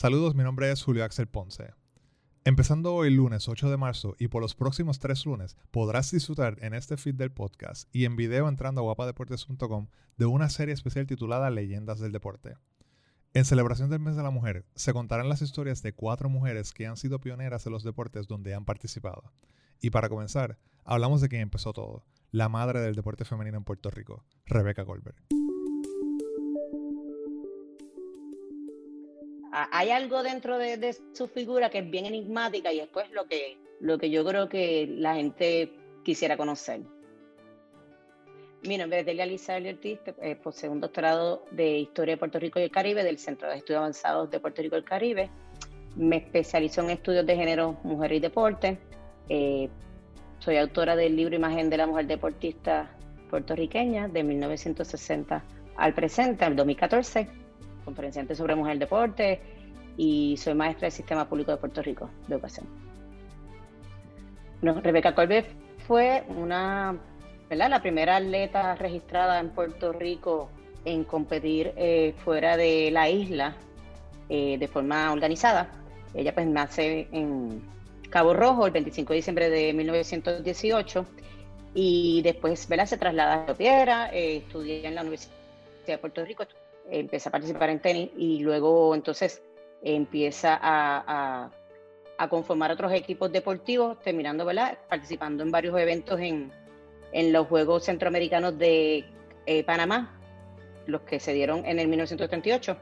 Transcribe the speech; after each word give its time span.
Saludos, 0.00 0.34
mi 0.34 0.42
nombre 0.42 0.72
es 0.72 0.82
Julio 0.82 1.04
Axel 1.04 1.26
Ponce. 1.26 1.74
Empezando 2.46 2.94
hoy 2.94 3.10
lunes 3.10 3.50
8 3.50 3.68
de 3.68 3.76
marzo 3.76 4.16
y 4.18 4.28
por 4.28 4.40
los 4.40 4.54
próximos 4.54 4.98
tres 4.98 5.26
lunes 5.26 5.58
podrás 5.70 6.10
disfrutar 6.10 6.56
en 6.62 6.72
este 6.72 6.96
feed 6.96 7.16
del 7.16 7.30
podcast 7.30 7.86
y 7.94 8.06
en 8.06 8.16
video 8.16 8.48
entrando 8.48 8.80
a 8.80 8.84
guapadeportes.com 8.84 9.88
de 10.16 10.24
una 10.24 10.48
serie 10.48 10.72
especial 10.72 11.06
titulada 11.06 11.50
Leyendas 11.50 12.00
del 12.00 12.12
Deporte. 12.12 12.56
En 13.34 13.44
celebración 13.44 13.90
del 13.90 14.00
mes 14.00 14.16
de 14.16 14.22
la 14.22 14.30
mujer 14.30 14.64
se 14.74 14.94
contarán 14.94 15.28
las 15.28 15.42
historias 15.42 15.82
de 15.82 15.92
cuatro 15.92 16.30
mujeres 16.30 16.72
que 16.72 16.86
han 16.86 16.96
sido 16.96 17.20
pioneras 17.20 17.66
en 17.66 17.72
los 17.72 17.84
deportes 17.84 18.26
donde 18.26 18.54
han 18.54 18.64
participado. 18.64 19.34
Y 19.82 19.90
para 19.90 20.08
comenzar, 20.08 20.56
hablamos 20.82 21.20
de 21.20 21.28
quien 21.28 21.42
empezó 21.42 21.74
todo, 21.74 22.06
la 22.30 22.48
madre 22.48 22.80
del 22.80 22.94
deporte 22.94 23.26
femenino 23.26 23.58
en 23.58 23.64
Puerto 23.64 23.90
Rico, 23.90 24.24
Rebecca 24.46 24.82
Goldberg. 24.82 25.39
Hay 29.70 29.90
algo 29.90 30.22
dentro 30.22 30.58
de, 30.58 30.96
su 31.12 31.28
figura 31.28 31.70
que 31.70 31.78
es 31.78 31.90
bien 31.90 32.06
enigmática 32.06 32.72
y 32.72 32.80
después 32.80 33.10
lo 33.10 33.26
que, 33.26 33.58
lo 33.80 33.98
que 33.98 34.10
yo 34.10 34.24
creo 34.24 34.48
que 34.48 34.86
la 34.88 35.14
gente 35.14 35.72
quisiera 36.04 36.36
conocer. 36.36 36.80
Mi 38.62 38.76
nombre 38.76 39.00
es 39.00 39.06
Delia 39.06 39.24
Lisa 39.24 39.56
Ortiz, 39.56 40.00
eh, 40.20 40.36
posee 40.36 40.68
un 40.68 40.80
doctorado 40.80 41.46
de 41.50 41.78
Historia 41.78 42.14
de 42.14 42.18
Puerto 42.18 42.38
Rico 42.38 42.60
y 42.60 42.64
el 42.64 42.70
Caribe 42.70 43.02
del 43.02 43.18
Centro 43.18 43.48
de 43.48 43.56
Estudios 43.56 43.78
Avanzados 43.78 44.30
de 44.30 44.38
Puerto 44.38 44.60
Rico 44.60 44.76
y 44.76 44.78
el 44.78 44.84
Caribe. 44.84 45.30
Me 45.96 46.16
especializo 46.16 46.82
en 46.82 46.90
estudios 46.90 47.26
de 47.26 47.36
género, 47.36 47.78
mujer 47.82 48.12
y 48.12 48.20
deporte. 48.20 48.78
Eh, 49.28 49.68
soy 50.38 50.58
autora 50.58 50.94
del 50.94 51.16
libro 51.16 51.34
Imagen 51.34 51.70
de 51.70 51.78
la 51.78 51.86
Mujer 51.86 52.06
Deportista 52.06 52.90
Puertorriqueña 53.30 54.08
de 54.08 54.22
1960 54.22 55.42
al 55.76 55.94
presente, 55.94 56.44
al 56.44 56.54
2014 56.54 57.40
conferenciante 57.90 58.36
sobre 58.36 58.54
mujer 58.54 58.78
deporte 58.78 59.40
y 59.96 60.36
soy 60.36 60.54
maestra 60.54 60.86
del 60.86 60.92
Sistema 60.92 61.28
Público 61.28 61.50
de 61.50 61.56
Puerto 61.56 61.82
Rico 61.82 62.08
de 62.28 62.34
Educación. 62.34 62.66
Rebeca 64.62 65.14
Colbert 65.14 65.48
fue 65.88 66.22
una, 66.28 66.96
¿verdad? 67.48 67.68
la 67.68 67.82
primera 67.82 68.16
atleta 68.16 68.76
registrada 68.76 69.40
en 69.40 69.50
Puerto 69.50 69.92
Rico 69.92 70.50
en 70.84 71.02
competir 71.02 71.72
eh, 71.76 72.14
fuera 72.24 72.56
de 72.56 72.90
la 72.92 73.08
isla 73.08 73.56
eh, 74.28 74.56
de 74.56 74.68
forma 74.68 75.10
organizada. 75.12 75.68
Ella 76.14 76.32
pues 76.32 76.46
nace 76.46 77.08
en 77.10 77.60
Cabo 78.08 78.34
Rojo 78.34 78.66
el 78.66 78.72
25 78.72 79.12
de 79.12 79.16
diciembre 79.16 79.50
de 79.50 79.72
1918 79.72 81.06
y 81.74 82.22
después 82.22 82.68
¿verdad? 82.68 82.86
se 82.86 82.98
traslada 82.98 83.46
a 83.48 83.54
Piedra, 83.54 84.10
eh, 84.12 84.36
estudia 84.36 84.88
en 84.88 84.94
la 84.94 85.00
Universidad 85.00 85.34
de 85.86 85.98
Puerto 85.98 86.24
Rico, 86.24 86.44
empieza 86.88 87.28
a 87.28 87.32
participar 87.32 87.70
en 87.70 87.80
tenis 87.80 88.10
y 88.16 88.40
luego 88.40 88.94
entonces 88.94 89.42
empieza 89.82 90.58
a, 90.60 91.50
conformar 92.28 92.70
otros 92.70 92.92
equipos 92.92 93.32
deportivos, 93.32 93.98
terminando, 94.00 94.44
¿verdad? 94.44 94.76
Participando 94.90 95.42
en 95.42 95.50
varios 95.50 95.78
eventos 95.80 96.20
en, 96.20 96.52
en 97.12 97.32
los 97.32 97.46
Juegos 97.46 97.84
Centroamericanos 97.84 98.58
de 98.58 99.06
eh, 99.46 99.64
Panamá, 99.64 100.20
los 100.84 101.00
que 101.00 101.18
se 101.18 101.32
dieron 101.32 101.64
en 101.64 101.78
el 101.78 101.88
1938, 101.88 102.76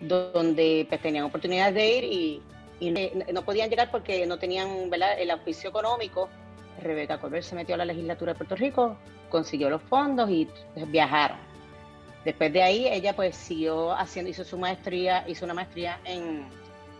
donde 0.00 0.86
pues, 0.88 1.00
tenían 1.00 1.24
oportunidades 1.24 1.74
de 1.74 1.98
ir 1.98 2.04
y, 2.04 2.42
no 3.32 3.42
podían 3.42 3.70
llegar 3.70 3.90
porque 3.92 4.26
no 4.26 4.38
tenían 4.38 4.90
¿verdad? 4.90 5.18
el 5.18 5.30
auspicio 5.30 5.70
económico. 5.70 6.28
Rebeca 6.82 7.18
Colbert 7.18 7.44
se 7.44 7.54
metió 7.54 7.74
a 7.76 7.78
la 7.78 7.84
legislatura 7.86 8.32
de 8.32 8.38
Puerto 8.38 8.56
Rico, 8.56 8.98
consiguió 9.30 9.70
los 9.70 9.80
fondos 9.82 10.28
y 10.28 10.46
viajaron 10.88 11.45
Después 12.26 12.52
de 12.52 12.60
ahí, 12.60 12.88
ella 12.88 13.14
pues 13.14 13.36
siguió 13.36 13.92
haciendo, 13.92 14.28
hizo 14.28 14.42
su 14.42 14.58
maestría, 14.58 15.24
hizo 15.28 15.44
una 15.44 15.54
maestría 15.54 16.00
en 16.04 16.40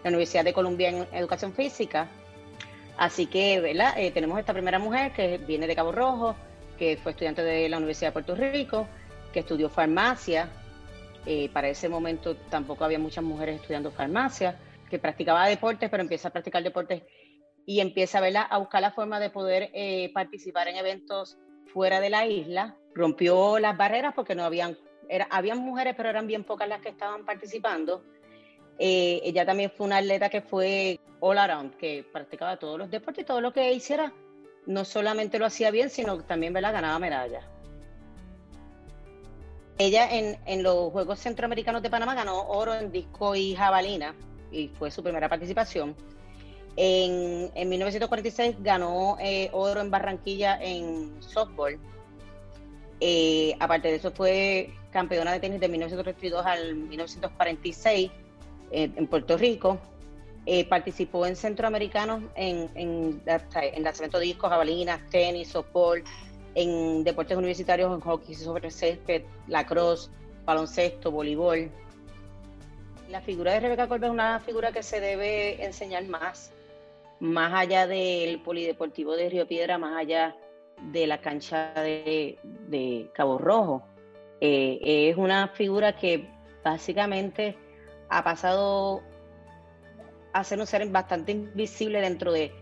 la 0.04 0.10
Universidad 0.10 0.44
de 0.44 0.52
Columbia 0.52 0.88
en 0.88 1.04
Educación 1.12 1.52
Física. 1.52 2.06
Así 2.96 3.26
que, 3.26 3.60
¿verdad? 3.60 3.98
Eh, 3.98 4.12
tenemos 4.12 4.38
esta 4.38 4.52
primera 4.52 4.78
mujer 4.78 5.10
que 5.10 5.38
viene 5.38 5.66
de 5.66 5.74
Cabo 5.74 5.90
Rojo, 5.90 6.36
que 6.78 6.96
fue 7.02 7.10
estudiante 7.10 7.42
de 7.42 7.68
la 7.68 7.78
Universidad 7.78 8.10
de 8.10 8.12
Puerto 8.12 8.36
Rico, 8.36 8.86
que 9.32 9.40
estudió 9.40 9.68
farmacia. 9.68 10.48
Eh, 11.26 11.50
para 11.52 11.70
ese 11.70 11.88
momento 11.88 12.36
tampoco 12.48 12.84
había 12.84 13.00
muchas 13.00 13.24
mujeres 13.24 13.60
estudiando 13.60 13.90
farmacia, 13.90 14.56
que 14.88 15.00
practicaba 15.00 15.48
deportes, 15.48 15.90
pero 15.90 16.04
empieza 16.04 16.28
a 16.28 16.30
practicar 16.30 16.62
deportes 16.62 17.02
y 17.66 17.80
empieza 17.80 18.20
¿verdad? 18.20 18.46
a 18.48 18.58
buscar 18.58 18.80
la 18.80 18.92
forma 18.92 19.18
de 19.18 19.30
poder 19.30 19.70
eh, 19.74 20.12
participar 20.14 20.68
en 20.68 20.76
eventos 20.76 21.36
fuera 21.66 21.98
de 21.98 22.10
la 22.10 22.26
isla. 22.26 22.76
Rompió 22.94 23.58
las 23.58 23.76
barreras 23.76 24.14
porque 24.14 24.36
no 24.36 24.44
habían 24.44 24.78
era, 25.08 25.26
habían 25.30 25.58
mujeres, 25.58 25.94
pero 25.96 26.08
eran 26.08 26.26
bien 26.26 26.44
pocas 26.44 26.68
las 26.68 26.80
que 26.80 26.90
estaban 26.90 27.24
participando. 27.24 28.02
Eh, 28.78 29.20
ella 29.24 29.46
también 29.46 29.70
fue 29.70 29.86
una 29.86 29.98
atleta 29.98 30.28
que 30.28 30.42
fue 30.42 31.00
all 31.20 31.38
around, 31.38 31.76
que 31.76 32.04
practicaba 32.12 32.58
todos 32.58 32.78
los 32.78 32.90
deportes 32.90 33.22
y 33.22 33.26
todo 33.26 33.40
lo 33.40 33.52
que 33.52 33.72
hiciera, 33.72 34.12
no 34.66 34.84
solamente 34.84 35.38
lo 35.38 35.46
hacía 35.46 35.70
bien, 35.70 35.90
sino 35.90 36.22
también 36.22 36.52
¿verdad? 36.52 36.72
ganaba 36.72 36.98
medallas. 36.98 37.44
Ella 39.78 40.10
en, 40.10 40.38
en, 40.46 40.62
los 40.62 40.90
Juegos 40.90 41.20
Centroamericanos 41.20 41.82
de 41.82 41.90
Panamá 41.90 42.14
ganó 42.14 42.48
oro 42.48 42.74
en 42.74 42.90
disco 42.90 43.34
y 43.34 43.54
jabalina, 43.54 44.14
y 44.50 44.68
fue 44.68 44.90
su 44.90 45.02
primera 45.02 45.28
participación. 45.28 45.94
En, 46.76 47.50
en 47.54 47.68
1946 47.68 48.56
ganó 48.60 49.16
eh, 49.20 49.48
oro 49.52 49.80
en 49.80 49.90
Barranquilla 49.90 50.58
en 50.62 51.22
softball. 51.22 51.78
Eh, 53.00 53.54
aparte 53.60 53.88
de 53.88 53.96
eso 53.96 54.10
fue 54.10 54.70
campeona 54.90 55.32
de 55.32 55.40
tenis 55.40 55.60
de 55.60 55.68
1932 55.68 56.46
al 56.46 56.74
1946 56.74 58.10
eh, 58.70 58.90
en 58.94 59.06
Puerto 59.06 59.36
Rico. 59.36 59.78
Eh, 60.48 60.64
participó 60.64 61.26
en 61.26 61.34
centroamericanos 61.34 62.22
en, 62.36 62.70
en, 62.76 63.20
en 63.26 63.82
lanzamiento 63.82 64.18
de 64.18 64.26
discos, 64.26 64.48
jabalinas, 64.48 65.00
tenis, 65.10 65.48
softball, 65.48 66.04
en 66.54 67.02
deportes 67.02 67.36
universitarios, 67.36 67.92
en 67.92 68.00
hockey 68.00 68.34
sobre 68.34 68.70
césped, 68.70 69.24
lacrosse, 69.48 70.08
baloncesto, 70.44 71.10
voleibol. 71.10 71.68
La 73.10 73.20
figura 73.20 73.52
de 73.52 73.60
Rebeca 73.60 73.88
Colbert 73.88 74.10
es 74.10 74.14
una 74.14 74.40
figura 74.40 74.72
que 74.72 74.82
se 74.82 75.00
debe 75.00 75.64
enseñar 75.64 76.04
más, 76.06 76.52
más 77.18 77.52
allá 77.52 77.86
del 77.86 78.40
polideportivo 78.40 79.16
de 79.16 79.28
Río 79.28 79.46
Piedra, 79.48 79.78
más 79.78 79.96
allá 79.96 80.36
de 80.80 81.06
la 81.06 81.20
cancha 81.20 81.72
de, 81.74 82.38
de 82.42 83.10
Cabo 83.14 83.38
Rojo. 83.38 83.82
Eh, 84.40 85.10
es 85.10 85.16
una 85.16 85.48
figura 85.48 85.96
que 85.96 86.28
básicamente 86.62 87.56
ha 88.08 88.22
pasado 88.22 89.02
a 90.32 90.44
ser 90.44 90.60
un 90.60 90.66
ser 90.66 90.86
bastante 90.88 91.32
invisible 91.32 92.00
dentro 92.00 92.32
de, 92.32 92.52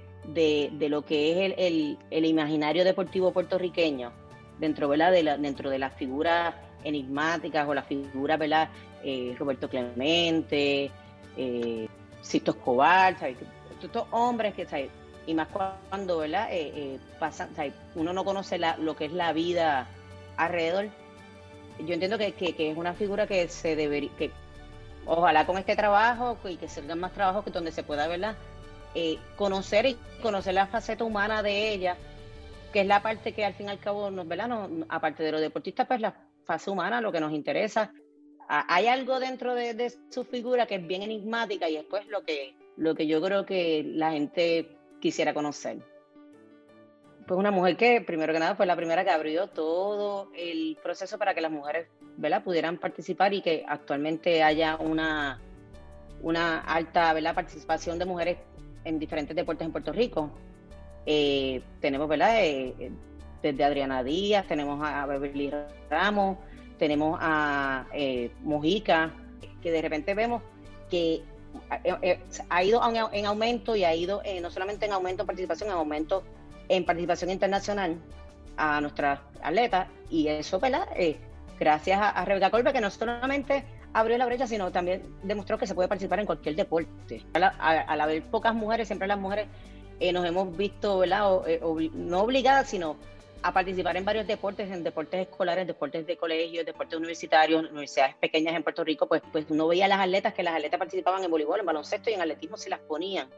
lo 0.89 1.03
que 1.03 1.47
es 1.47 1.55
el, 1.59 2.25
imaginario 2.25 2.85
deportivo 2.85 3.33
puertorriqueño, 3.33 4.13
dentro, 4.61 4.89
De, 4.89 5.23
la, 5.23 5.37
dentro 5.37 5.71
de 5.71 5.79
las 5.79 5.93
figuras 5.95 6.55
enigmáticas 6.85 7.67
o 7.69 7.75
las 7.75 7.87
figuras. 7.87 8.69
Eh, 9.03 9.35
Roberto 9.39 9.69
Clemente, 9.69 10.91
eh, 11.37 11.89
Sisto 12.23 12.53
Escobar, 12.53 13.15
estos 13.83 14.07
hombres 14.13 14.55
que, 14.55 14.67
y 15.27 15.35
más 15.35 15.49
cuando, 15.49 16.19
¿verdad? 16.19 16.49
Eh, 16.51 16.99
pasan, 17.19 17.51
uno 17.95 18.13
no 18.13 18.25
conoce 18.25 18.59
lo 18.59 18.97
que 18.97 19.07
es 19.07 19.13
la 19.13 19.33
vida 19.33 19.89
alrededor 20.37 20.91
yo 21.81 21.95
entiendo 21.95 22.19
que, 22.19 22.35
es 22.39 22.77
una 22.77 22.95
figura 22.95 23.27
que 23.27 23.49
se 23.49 23.77
debería, 23.77 24.11
que 24.17 24.31
ojalá 25.07 25.47
con 25.47 25.59
este 25.59 25.77
trabajo 25.77 26.39
y 26.49 26.57
que 26.57 26.69
salgan 26.69 27.01
más 27.01 27.13
trabajos 27.13 27.45
que 27.45 27.51
donde 27.51 27.73
se 27.73 27.83
pueda 27.83 28.07
verla, 28.07 28.37
eh, 28.95 29.19
conocer 29.37 29.87
y 29.87 29.97
conocer 30.23 30.55
la 30.55 30.67
faceta 30.67 31.05
humana 31.05 31.43
de 31.43 31.73
ella, 31.73 31.97
que 32.73 32.83
es 32.83 32.87
la 32.87 33.03
parte 33.03 33.33
que 33.33 33.45
al 33.45 33.55
fin 33.55 33.67
y 33.67 33.71
al 33.71 33.79
cabo 33.79 34.11
nos, 34.11 34.27
¿verdad? 34.27 34.69
aparte 34.89 35.23
de 35.23 35.33
los 35.33 35.41
deportistas, 35.41 35.87
pues 35.87 36.01
la 36.01 36.15
fase 36.45 36.71
humana, 36.71 37.01
lo 37.01 37.11
que 37.11 37.21
nos 37.21 37.33
interesa. 37.33 37.93
hay 38.49 38.87
algo 38.87 39.19
dentro 39.19 39.55
de, 39.55 39.93
su 40.11 40.25
figura 40.25 40.67
que 40.67 40.77
es 40.77 40.87
bien 40.87 41.03
enigmática 41.03 41.69
y 41.69 41.75
después 41.75 42.07
lo 42.07 42.25
que, 42.25 42.55
lo 42.77 42.95
que 42.95 43.07
yo 43.07 43.21
creo 43.21 43.45
que 43.45 43.83
la 43.85 44.13
gente 44.13 44.77
quisiera 45.05 45.35
conocer. 45.35 45.77
Pues 47.27 47.39
una 47.39 47.51
mujer 47.51 47.77
que, 47.77 48.01
primero 48.01 48.33
que 48.33 48.39
nada, 48.39 48.55
fue 48.55 48.65
la 48.65 48.75
primera 48.75 49.05
que 49.05 49.11
abrió 49.11 49.49
todo 49.49 50.31
el 50.35 50.79
proceso 50.83 51.19
para 51.19 51.35
que 51.35 51.43
las 51.43 51.53
mujeres 51.53 51.89
¿verdad? 52.17 52.43
pudieran 52.43 52.79
participar 52.79 53.35
y 53.35 53.43
que 53.43 53.67
actualmente 53.69 54.43
haya 54.43 54.77
una, 54.77 55.43
una 56.23 56.61
alta 56.61 57.13
¿verdad? 57.13 57.35
participación 57.35 57.99
de 57.99 58.07
mujeres 58.07 58.39
en 58.85 58.99
diferentes 58.99 59.37
deportes 59.37 59.67
en 59.67 59.73
Puerto 59.73 59.93
Rico. 59.93 60.31
Eh, 61.05 61.61
tenemos, 61.83 62.09
¿verdad? 62.09 62.43
Eh, 62.43 62.75
eh, 62.79 62.91
desde 63.43 63.63
Adriana 63.63 64.03
Díaz, 64.03 64.47
tenemos 64.47 64.81
a 64.83 65.05
Beverly 65.05 65.53
Ramos, 65.91 66.39
tenemos 66.79 67.19
a 67.21 67.87
Mojica, 68.43 69.13
que 69.61 69.71
de 69.71 69.83
repente 69.83 70.15
vemos 70.15 70.43
que 70.89 71.23
ha 72.49 72.65
ido 72.65 72.81
en 73.13 73.27
aumento 73.27 73.77
y 73.77 73.85
ha 73.85 73.95
ido 73.95 74.23
no 74.41 74.51
solamente 74.51 74.87
en 74.87 74.93
aumento 74.93 75.23
en 75.23 75.27
participación, 75.27 75.71
en 75.71 75.77
aumento 75.77 76.25
en 76.69 76.85
participación 76.85 77.31
internacional 77.31 77.99
a 78.57 78.81
nuestras 78.81 79.21
atletas 79.43 79.89
y 80.11 80.29
eso, 80.29 80.59
¿verdad? 80.61 80.87
Eh, 80.97 81.17
gracias 81.59 82.01
a, 82.01 82.25
Rebeca 82.25 82.51
Colbe, 82.51 82.73
que 82.73 82.81
no 82.81 82.91
solamente 82.91 83.65
abrió 83.93 84.19
la 84.19 84.27
brecha, 84.27 84.47
sino 84.47 84.71
también 84.71 85.03
demostró 85.23 85.59
que 85.59 85.67
se 85.67 85.75
puede 85.75 85.89
participar 85.89 86.21
en 86.21 86.27
cualquier 86.27 86.57
deporte. 86.57 87.25
Al, 87.33 88.01
haber 88.01 88.23
pocas 88.25 88.55
mujeres, 88.55 88.89
siempre 88.89 89.09
las 89.09 89.19
mujeres 89.19 89.47
eh, 90.01 90.13
nos 90.13 90.25
hemos 90.25 90.57
visto. 90.57 91.05
Eh, 91.05 91.61
no 91.95 92.21
obligadas, 92.21 92.69
sino 92.69 92.97
a 93.45 93.53
participar 93.53 93.95
en 93.99 94.07
varios 94.07 94.27
deportes, 94.27 94.71
en 94.71 94.83
deportes 94.83 95.21
escolares, 95.21 95.67
deportes 95.67 96.07
de 96.07 96.17
colegios, 96.17 96.65
deportes 96.65 96.97
universitarios, 96.97 97.63
universidades 97.71 98.15
pequeñas 98.15 98.55
en 98.55 98.63
Puerto 98.63 98.83
Rico, 98.83 99.07
pues, 99.07 99.21
pues 99.31 99.45
uno 99.51 99.69
veía 99.69 99.85
a 99.85 99.89
las 99.89 100.01
atletas 100.01 100.33
que 100.33 100.43
las 100.43 100.55
atletas 100.55 100.79
participaban 100.79 101.23
en 101.23 101.31
voleibol, 101.31 101.61
en 101.61 101.67
baloncesto 101.67 102.09
y 102.09 102.15
en 102.15 102.23
atletismo 102.23 102.57
se 102.57 102.71
las 102.71 102.81
ponían. 102.81 103.29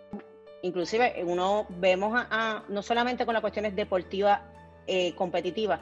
Inclusive 0.62 1.24
uno 1.26 1.66
vemos 1.70 2.12
a, 2.14 2.62
no 2.68 2.82
solamente 2.82 3.26
con 3.26 3.34
las 3.34 3.40
cuestiones 3.40 3.74
deportivas 3.74 4.42
eh, 4.86 5.12
competitivas, 5.16 5.80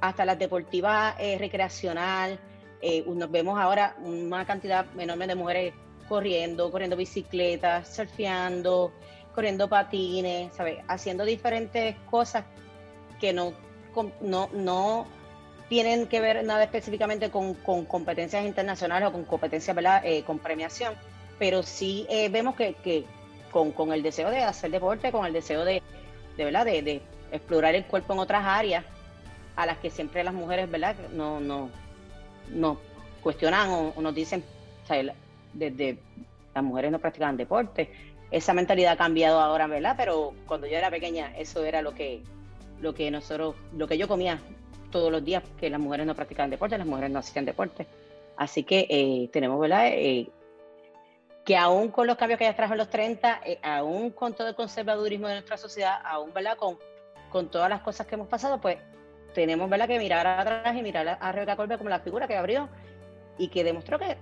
hasta 0.00 0.24
las 0.24 0.36
deportivas 0.36 1.14
eh, 1.20 1.38
recreacional, 1.38 2.40
eh, 2.82 3.04
nos 3.06 3.30
vemos 3.30 3.56
ahora 3.56 3.94
una 4.00 4.44
cantidad 4.44 4.84
enorme 4.98 5.28
de 5.28 5.36
mujeres 5.36 5.74
corriendo, 6.08 6.72
corriendo 6.72 6.96
bicicletas, 6.96 7.94
surfeando, 7.94 8.92
corriendo 9.32 9.68
patines, 9.68 10.52
¿sabes? 10.56 10.78
haciendo 10.88 11.24
diferentes 11.24 11.94
cosas 12.10 12.44
que 13.20 13.32
no, 13.32 13.52
no, 14.20 14.48
no 14.52 15.06
tienen 15.70 16.08
que 16.08 16.20
ver 16.20 16.44
nada 16.44 16.64
específicamente 16.64 17.30
con, 17.30 17.54
competencias 17.54 18.44
internacionales 18.44 19.08
o 19.08 19.12
con 19.12 19.24
competencias. 19.24 19.76
Eh, 20.02 20.24
con 20.26 20.40
premiación, 20.40 20.94
pero 21.38 21.62
sí 21.62 22.06
eh, 22.10 22.28
vemos 22.28 22.56
que, 22.56 23.04
con, 23.52 23.92
el 23.92 24.02
deseo 24.02 24.30
de 24.30 24.42
hacer 24.42 24.72
deporte, 24.72 25.12
con 25.12 25.24
el 25.26 25.32
deseo 25.32 25.64
de, 25.64 25.80
de 26.36 26.44
¿verdad? 26.44 26.64
De, 26.64 27.00
explorar 27.32 27.76
el 27.76 27.84
cuerpo 27.84 28.12
en 28.12 28.18
otras 28.18 28.44
áreas 28.44 28.84
a 29.54 29.64
las 29.64 29.78
que 29.78 29.88
siempre 29.88 30.24
las 30.24 30.34
mujeres, 30.34 30.68
¿verdad? 30.68 30.96
No, 31.12 31.38
no, 31.38 31.70
no 32.48 32.80
cuestionan 33.22 33.68
o, 33.70 33.94
nos 34.00 34.12
dicen, 34.12 34.42
desde 35.52 35.98
las 36.52 36.64
mujeres 36.64 36.90
no 36.90 36.98
practicaban 36.98 37.36
deporte. 37.36 37.92
Esa 38.32 38.52
mentalidad 38.52 38.94
ha 38.94 38.96
cambiado 38.96 39.40
ahora, 39.40 39.68
¿verdad? 39.68 39.94
Pero 39.96 40.34
cuando 40.46 40.66
yo 40.66 40.76
era 40.76 40.90
pequeña, 40.90 41.32
eso 41.36 41.64
era 41.64 41.82
lo 41.82 41.94
que, 41.94 42.24
lo 42.80 42.94
que 42.94 43.10
nosotros, 43.10 43.56
lo 43.76 43.86
que 43.86 43.98
yo 43.98 44.08
comía 44.08 44.40
todos 44.90 45.10
los 45.10 45.24
días, 45.24 45.42
que 45.58 45.70
las 45.70 45.80
mujeres 45.80 46.06
no 46.06 46.14
practicaban 46.14 46.50
deporte, 46.50 46.76
las 46.76 46.86
mujeres 46.86 47.10
no 47.10 47.18
hacían 47.20 47.44
deporte. 47.44 47.86
Así 48.36 48.64
que 48.64 48.86
eh, 48.88 49.28
tenemos, 49.32 49.60
¿verdad? 49.60 49.88
Eh, 49.88 50.28
que 51.44 51.56
aún 51.56 51.88
con 51.88 52.06
los 52.06 52.16
cambios 52.16 52.38
que 52.38 52.44
ya 52.44 52.56
trajo 52.56 52.72
en 52.72 52.78
los 52.78 52.90
30, 52.90 53.40
eh, 53.44 53.58
aún 53.62 54.10
con 54.10 54.34
todo 54.34 54.48
el 54.48 54.54
conservadurismo 54.54 55.28
de 55.28 55.34
nuestra 55.34 55.56
sociedad, 55.56 56.00
aún, 56.04 56.32
¿verdad? 56.32 56.56
Con, 56.56 56.78
con 57.30 57.50
todas 57.50 57.68
las 57.68 57.82
cosas 57.82 58.06
que 58.06 58.14
hemos 58.14 58.28
pasado, 58.28 58.60
pues 58.60 58.78
tenemos, 59.34 59.68
¿verdad? 59.70 59.86
Que 59.86 59.98
mirar 59.98 60.26
atrás 60.26 60.76
y 60.76 60.82
mirar 60.82 61.18
a 61.20 61.32
Rebeca 61.32 61.56
Colbert 61.56 61.78
como 61.78 61.90
la 61.90 62.00
figura 62.00 62.26
que 62.26 62.36
abrió 62.36 62.68
y 63.38 63.48
que 63.48 63.64
demostró 63.64 63.98
que 63.98 64.16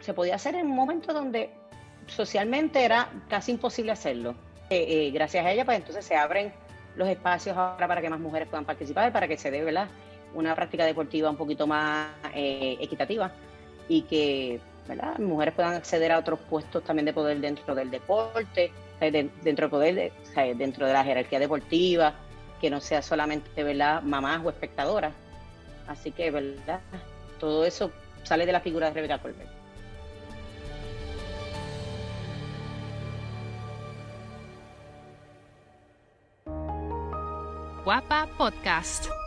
se 0.00 0.14
podía 0.14 0.36
hacer 0.36 0.54
en 0.54 0.66
un 0.66 0.74
momento 0.74 1.12
donde 1.12 1.50
socialmente 2.06 2.84
era 2.84 3.10
casi 3.28 3.52
imposible 3.52 3.92
hacerlo. 3.92 4.34
gracias 5.12 5.44
a 5.44 5.50
ella, 5.50 5.64
pues 5.64 5.76
entonces 5.76 6.04
se 6.04 6.16
abren 6.16 6.52
los 6.96 7.08
espacios 7.08 7.56
ahora 7.56 7.88
para 7.88 8.00
que 8.00 8.10
más 8.10 8.20
mujeres 8.20 8.48
puedan 8.48 8.64
participar, 8.64 9.12
para 9.12 9.28
que 9.28 9.36
se 9.36 9.50
dé 9.50 9.62
¿verdad? 9.62 9.88
una 10.34 10.54
práctica 10.54 10.84
deportiva 10.84 11.30
un 11.30 11.36
poquito 11.36 11.66
más 11.66 12.08
eh, 12.34 12.76
equitativa 12.80 13.32
y 13.88 14.02
que 14.02 14.60
¿verdad? 14.88 15.18
mujeres 15.18 15.54
puedan 15.54 15.74
acceder 15.74 16.12
a 16.12 16.18
otros 16.18 16.38
puestos 16.50 16.84
también 16.84 17.06
de 17.06 17.12
poder 17.12 17.40
dentro 17.40 17.74
del 17.74 17.90
deporte, 17.90 18.72
dentro, 19.00 19.68
poder 19.68 20.12
dentro 20.56 20.86
de 20.86 20.92
la 20.92 21.04
jerarquía 21.04 21.38
deportiva, 21.38 22.14
que 22.60 22.70
no 22.70 22.80
sea 22.80 23.02
solamente 23.02 23.62
¿verdad? 23.62 24.02
mamás 24.02 24.44
o 24.44 24.50
espectadoras. 24.50 25.12
Así 25.86 26.12
que 26.12 26.30
¿verdad? 26.30 26.80
todo 27.40 27.64
eso 27.64 27.90
sale 28.22 28.46
de 28.46 28.52
la 28.52 28.60
figura 28.60 28.88
de 28.88 28.94
Rebeca 28.94 29.18
Colbert. 29.18 29.61
Guapa 37.84 38.30
Podcast. 38.38 39.21